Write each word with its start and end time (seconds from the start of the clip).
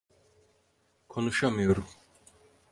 Konuşamıyorum. 1.09 1.85